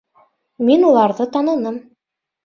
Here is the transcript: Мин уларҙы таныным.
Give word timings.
Мин 0.69 0.85
уларҙы 0.87 1.27
таныным. 1.35 1.77